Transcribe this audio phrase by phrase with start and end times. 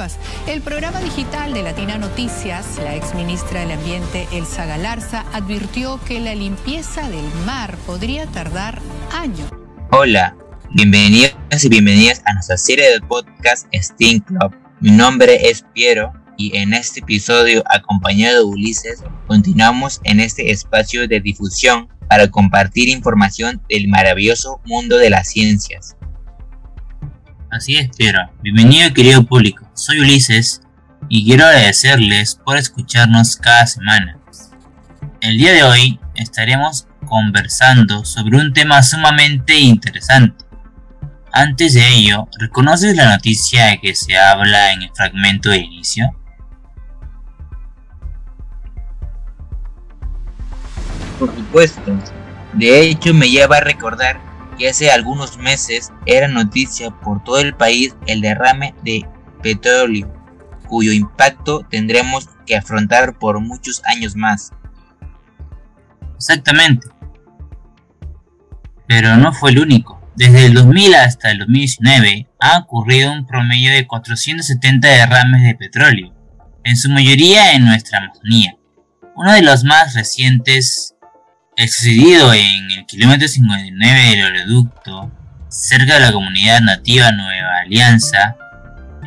[0.00, 0.18] nuevas.
[0.46, 6.20] El programa digital de Latina Noticias, la ex ministra del Ambiente Elsa Galarza advirtió que
[6.20, 8.80] la limpieza del mar podría tardar
[9.12, 9.50] años.
[9.90, 10.34] Hola,
[10.70, 14.54] bienvenidos y bienvenidas a nuestra serie de podcast Steam Club.
[14.80, 21.06] Mi nombre es Piero y en este episodio, acompañado de Ulises, continuamos en este espacio
[21.06, 25.96] de difusión para compartir información del maravilloso mundo de las ciencias.
[27.50, 28.20] Así es, Piero.
[28.42, 29.69] Bienvenido querido público.
[29.80, 30.60] Soy Ulises
[31.08, 34.18] y quiero agradecerles por escucharnos cada semana.
[35.22, 40.44] El día de hoy estaremos conversando sobre un tema sumamente interesante.
[41.32, 46.14] Antes de ello, ¿reconoces la noticia de que se habla en el fragmento de inicio?
[51.18, 51.98] Por supuesto.
[52.52, 54.20] De hecho, me lleva a recordar
[54.58, 59.06] que hace algunos meses era noticia por todo el país el derrame de
[59.42, 60.12] petróleo,
[60.68, 64.52] cuyo impacto tendremos que afrontar por muchos años más.
[66.16, 66.88] Exactamente.
[68.86, 70.00] Pero no fue el único.
[70.16, 76.14] Desde el 2000 hasta el 2019 ha ocurrido un promedio de 470 derrames de petróleo,
[76.64, 78.56] en su mayoría en nuestra Amazonía.
[79.14, 80.94] Uno de los más recientes
[81.60, 85.12] el sucedido en el kilómetro 59 del oleoducto,
[85.48, 88.36] cerca de la comunidad nativa Nueva Alianza,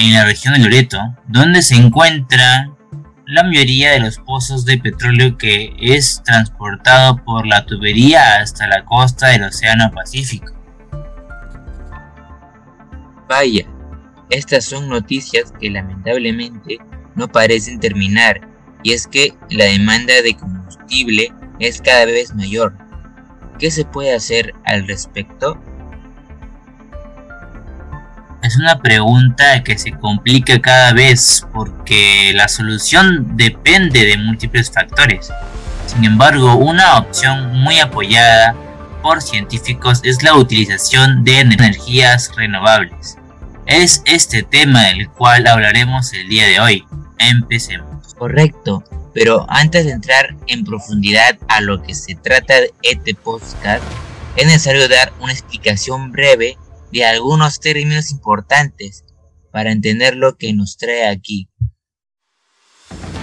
[0.00, 0.98] en la región de Loreto,
[1.28, 2.74] donde se encuentran
[3.26, 8.84] la mayoría de los pozos de petróleo que es transportado por la tubería hasta la
[8.86, 10.54] costa del Océano Pacífico.
[13.28, 13.66] Vaya,
[14.30, 16.78] estas son noticias que lamentablemente
[17.14, 18.40] no parecen terminar,
[18.82, 22.74] y es que la demanda de combustible es cada vez mayor.
[23.58, 25.62] ¿Qué se puede hacer al respecto?
[28.42, 35.30] Es una pregunta que se complica cada vez porque la solución depende de múltiples factores.
[35.86, 38.54] Sin embargo, una opción muy apoyada
[39.02, 43.18] por científicos es la utilización de energías renovables.
[43.66, 46.86] Es este tema del cual hablaremos el día de hoy.
[47.18, 48.14] Empecemos.
[48.14, 48.82] Correcto.
[49.12, 53.82] Pero antes de entrar en profundidad a lo que se trata de este podcast,
[54.36, 56.56] es necesario dar una explicación breve
[56.92, 59.04] de algunos términos importantes
[59.52, 61.48] para entender lo que nos trae aquí.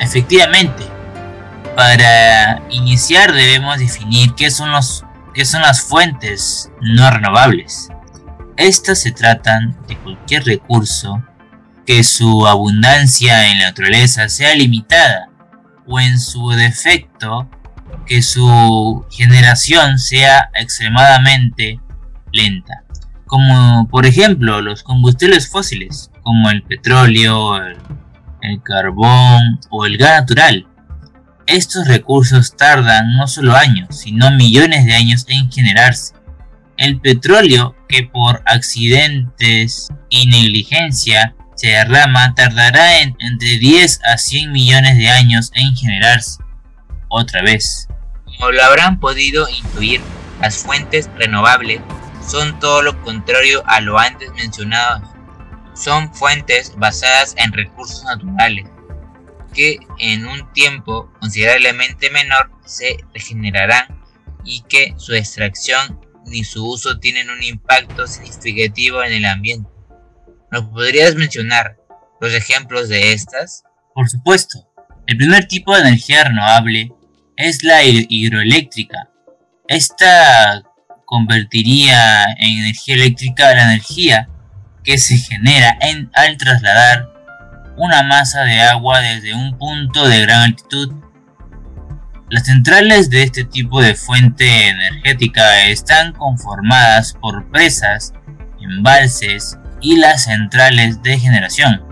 [0.00, 0.84] Efectivamente,
[1.76, 5.04] para iniciar debemos definir qué son, los,
[5.34, 7.88] qué son las fuentes no renovables.
[8.56, 11.22] Estas se tratan de cualquier recurso
[11.86, 15.28] que su abundancia en la naturaleza sea limitada
[15.86, 17.48] o en su defecto
[18.06, 21.80] que su generación sea extremadamente
[22.32, 22.83] lenta,
[23.26, 27.76] como por ejemplo los combustibles fósiles, como el petróleo, el,
[28.62, 30.66] carbón o el gas natural.
[31.46, 36.14] Estos recursos tardan no solo años, sino millones de años en generarse.
[36.76, 44.96] El petróleo, que por accidentes y negligencia se derrama tardará entre 10 a 100 millones
[44.96, 46.42] de años en generarse
[47.08, 47.88] otra vez.
[48.24, 50.00] Como lo habrán podido intuir,
[50.40, 51.80] las fuentes renovables
[52.26, 55.02] son todo lo contrario a lo antes mencionado.
[55.74, 58.66] Son fuentes basadas en recursos naturales
[59.54, 64.02] que en un tiempo considerablemente menor se regenerarán
[64.44, 69.70] y que su extracción ni su uso tienen un impacto significativo en el ambiente.
[70.50, 71.78] ¿Nos podrías mencionar
[72.20, 73.62] los ejemplos de estas?
[73.94, 74.68] Por supuesto.
[75.06, 76.92] El primer tipo de energía renovable
[77.36, 79.10] es la hidroeléctrica.
[79.68, 80.62] Esta
[81.04, 84.28] convertiría en energía eléctrica la energía
[84.82, 87.08] que se genera en, al trasladar
[87.76, 90.92] una masa de agua desde un punto de gran altitud.
[92.30, 98.12] Las centrales de este tipo de fuente energética están conformadas por presas,
[98.60, 101.82] embalses, y las centrales de generación.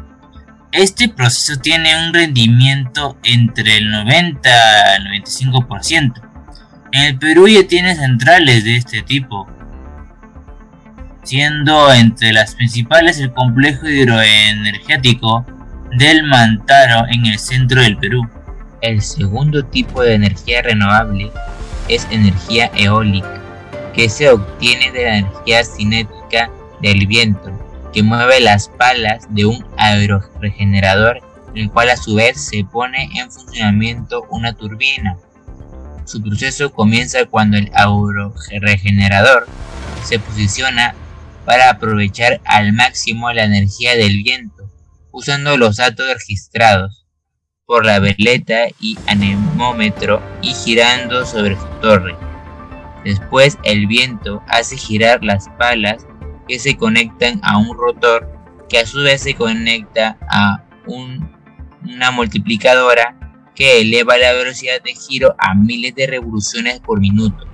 [0.73, 6.32] Este proceso tiene un rendimiento entre el 90 al 95%.
[6.93, 9.47] El Perú ya tiene centrales de este tipo,
[11.23, 15.47] siendo entre las principales el complejo hidroenergético
[15.99, 18.29] del Mantaro en el centro del Perú.
[18.83, 21.31] El segundo tipo de energía renovable
[21.89, 23.41] es energía eólica,
[23.95, 26.51] que se obtiene de la energía cinética
[26.83, 27.51] del viento
[27.93, 31.21] que mueve las palas de un aeroregenerador,
[31.55, 35.17] el cual a su vez se pone en funcionamiento una turbina.
[36.05, 39.47] Su proceso comienza cuando el aeroregenerador
[40.05, 40.95] se posiciona
[41.45, 44.71] para aprovechar al máximo la energía del viento,
[45.13, 47.07] usando los datos registrados
[47.67, 52.17] por la veleta y anemómetro y girando sobre su torre.
[53.05, 56.07] Después el viento hace girar las palas
[56.49, 58.29] que se conectan a un rotor
[58.69, 63.22] que a su vez se conecta a una multiplicadora
[63.55, 67.47] que eleva la velocidad de giro a miles de revoluciones por minuto.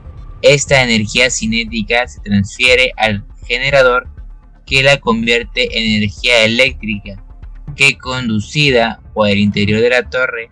[0.42, 4.08] Esta energía cinética se transfiere al generador
[4.66, 7.24] que la convierte en energía eléctrica
[7.74, 10.50] que conducida por el interior de la torre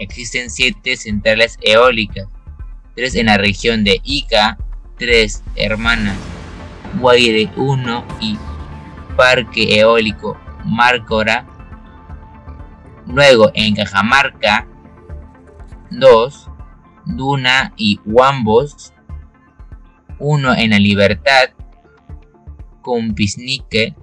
[0.00, 2.26] existen siete centrales eólicas,
[2.96, 4.58] tres en la región de Ica,
[4.98, 6.16] tres hermanas,
[6.98, 8.36] Guaire 1 y
[9.16, 11.46] Parque Eólico Márcora.
[13.06, 14.66] Luego en Cajamarca
[15.90, 16.50] 2,
[17.06, 18.92] Duna y Huambos.
[20.18, 21.50] Uno en La Libertad,
[23.14, 23.94] Pisnique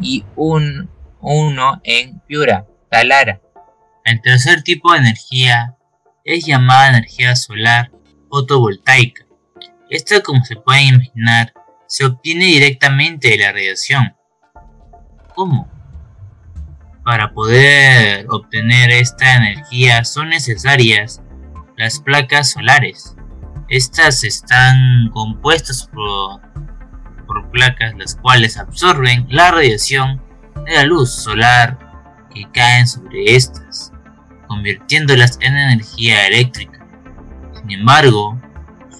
[0.00, 0.88] y un,
[1.20, 3.40] uno en Piura, Talara.
[4.06, 5.74] El tercer tipo de energía
[6.22, 7.90] es llamada energía solar
[8.30, 9.26] fotovoltaica.
[9.90, 11.52] Esta, como se puede imaginar,
[11.88, 14.14] se obtiene directamente de la radiación.
[15.34, 15.68] ¿Cómo?
[17.04, 21.20] Para poder obtener esta energía son necesarias
[21.76, 23.16] las placas solares.
[23.68, 26.42] Estas están compuestas por,
[27.26, 30.22] por placas las cuales absorben la radiación
[30.64, 31.76] de la luz solar
[32.32, 33.92] que caen sobre estas
[34.56, 36.86] convirtiéndolas en energía eléctrica.
[37.60, 38.40] Sin embargo,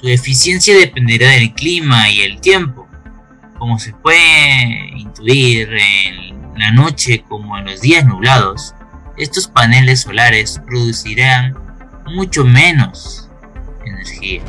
[0.00, 2.86] su eficiencia dependerá del clima y el tiempo.
[3.58, 8.74] Como se puede intuir en la noche como en los días nublados,
[9.16, 11.56] estos paneles solares producirán
[12.06, 13.30] mucho menos
[13.86, 14.42] energía.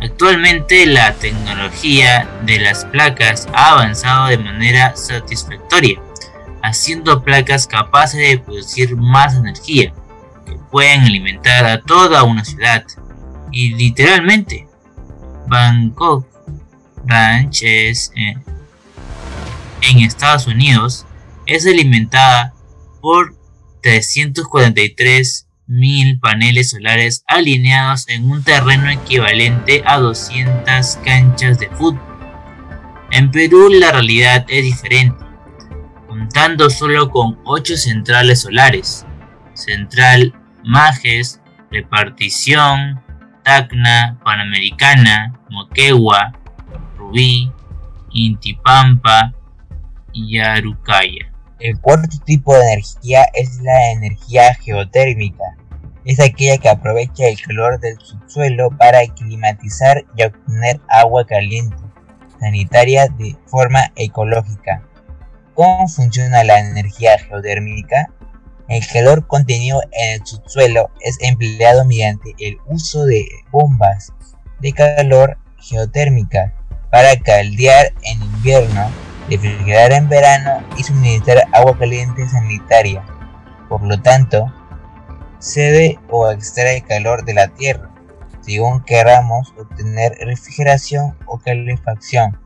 [0.00, 6.00] Actualmente la tecnología de las placas ha avanzado de manera satisfactoria,
[6.62, 9.92] haciendo placas capaces de producir más energía,
[10.70, 12.84] pueden alimentar a toda una ciudad.
[13.50, 14.68] Y literalmente,
[15.46, 16.26] Bangkok
[17.06, 18.36] Ranch es, eh,
[19.82, 21.06] en Estados Unidos
[21.46, 22.52] es alimentada
[23.00, 23.34] por
[23.82, 32.00] 343 mil paneles solares alineados en un terreno equivalente a 200 canchas de fútbol.
[33.10, 35.24] En Perú la realidad es diferente,
[36.06, 39.06] contando solo con 8 centrales solares,
[39.54, 40.34] Central
[40.68, 43.02] Majes, Repartición,
[43.42, 46.34] Tacna, Panamericana, Moquegua,
[46.98, 47.50] Rubí,
[48.10, 49.32] Intipampa
[50.12, 51.32] y Arucaya.
[51.58, 55.56] El cuarto tipo de energía es la energía geotérmica.
[56.04, 61.78] Es aquella que aprovecha el calor del subsuelo para climatizar y obtener agua caliente,
[62.38, 64.82] sanitaria de forma ecológica.
[65.54, 68.10] ¿Cómo funciona la energía geotérmica?
[68.68, 74.12] El calor contenido en el subsuelo es empleado mediante el uso de bombas
[74.60, 76.54] de calor geotérmica
[76.90, 78.90] para caldear en invierno,
[79.30, 83.02] refrigerar en verano y suministrar agua caliente sanitaria.
[83.70, 84.52] Por lo tanto,
[85.38, 87.90] cede o extrae calor de la tierra,
[88.42, 92.38] según queramos obtener refrigeración o calefacción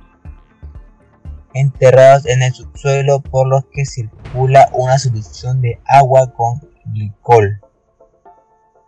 [1.54, 7.60] enterrados en el subsuelo por los que circula una solución de agua con glicol.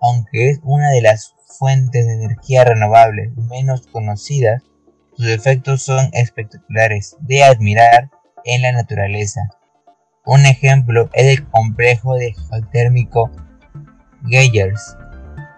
[0.01, 4.63] Aunque es una de las fuentes de energía renovables menos conocidas,
[5.17, 8.11] sus efectos son espectaculares de admirar
[8.45, 9.41] en la naturaleza.
[10.27, 13.31] Un ejemplo es el complejo de geotérmico
[14.27, 14.97] Geyers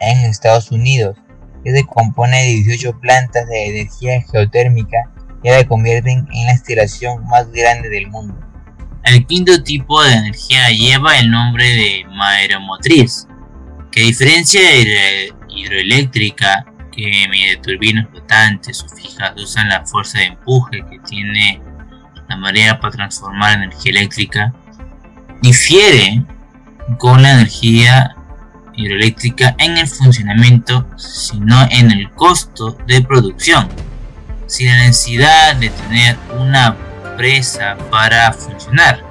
[0.00, 1.16] en Estados Unidos,
[1.64, 5.10] que se compone de 18 plantas de energía geotérmica
[5.46, 8.34] que la convierten en la instalación más grande del mundo.
[9.04, 13.28] El quinto tipo de energía lleva el nombre de mareomotriz,
[13.92, 20.24] que diferencia de la hidroeléctrica, que mediante turbinas flotantes o fijas usan la fuerza de
[20.24, 21.62] empuje que tiene
[22.28, 24.52] la marea para transformar energía eléctrica,
[25.42, 26.24] difiere
[26.98, 28.16] con la energía
[28.74, 33.68] hidroeléctrica en el funcionamiento, sino en el costo de producción
[34.46, 36.76] sin la necesidad de tener una
[37.16, 39.04] presa para funcionar.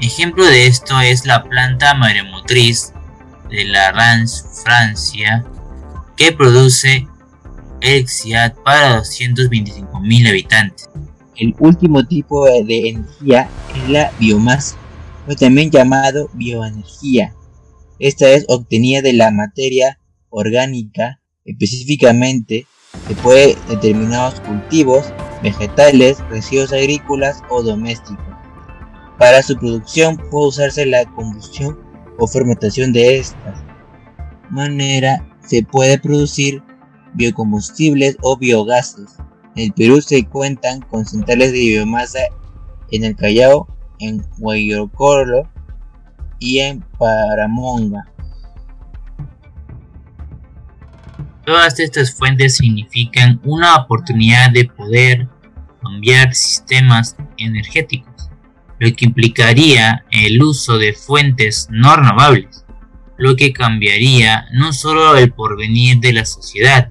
[0.00, 2.92] Ejemplo de esto es la planta maremotriz
[3.50, 5.44] de la Rance, Francia,
[6.16, 7.06] que produce
[7.80, 10.88] electricidad para 225.000 habitantes.
[11.36, 14.76] El último tipo de energía es la biomasa.
[15.28, 17.34] o también llamado bioenergía.
[18.00, 20.00] Esta es obtenida de la materia
[20.30, 22.66] orgánica, específicamente
[23.08, 28.24] de determinados cultivos, vegetales, residuos agrícolas o domésticos.
[29.18, 31.78] Para su producción puede usarse la combustión
[32.18, 33.54] o fermentación de esta
[34.52, 36.62] manera se puede producir
[37.14, 39.16] biocombustibles o biogases.
[39.56, 42.20] En el Perú se cuentan con centrales de biomasa
[42.90, 43.66] en el Callao,
[43.98, 45.48] en Guayocoro
[46.38, 48.11] y en Paramonga.
[51.44, 55.28] Todas estas fuentes significan una oportunidad de poder
[55.82, 58.30] cambiar sistemas energéticos,
[58.78, 62.64] lo que implicaría el uso de fuentes no renovables,
[63.18, 66.88] lo que cambiaría no solo el porvenir de la sociedad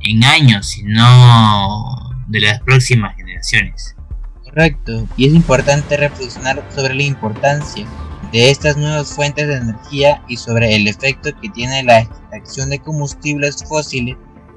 [0.00, 3.94] en años, sino de las próximas generaciones.
[4.44, 7.86] Correcto, y es importante reflexionar sobre la importancia
[8.34, 12.80] de estas nuevas fuentes de energía y sobre el efecto que tiene la extracción de
[12.80, 14.16] combustibles fósiles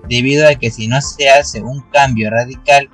[0.09, 2.89] debido a que si no se hace un cambio radical,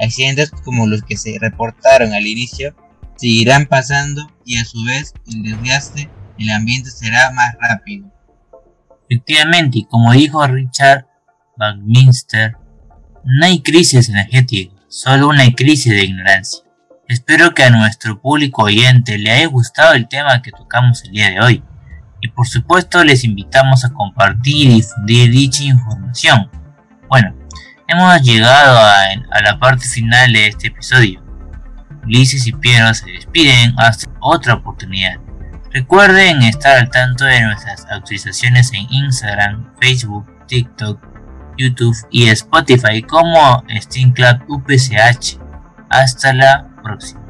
[0.00, 2.74] accidentes como los que se reportaron al inicio
[3.14, 8.10] seguirán pasando y a su vez el desgaste del ambiente será más rápido.
[9.08, 11.06] Efectivamente, como dijo Richard
[11.56, 12.56] Buckminster,
[13.22, 16.65] no hay crisis energética, solo una crisis de ignorancia.
[17.08, 21.30] Espero que a nuestro público oyente le haya gustado el tema que tocamos el día
[21.30, 21.62] de hoy.
[22.20, 26.50] Y por supuesto les invitamos a compartir y difundir dicha información.
[27.08, 27.32] Bueno,
[27.86, 31.22] hemos llegado a, la parte final de este episodio.
[32.02, 35.20] Ulises y Piero se despiden hasta otra oportunidad.
[35.70, 41.00] Recuerden estar al tanto de nuestras actualizaciones en Instagram, Facebook, TikTok,
[41.56, 45.38] YouTube y Spotify como Steam Club UPCH.
[45.88, 47.25] Hasta la próxima.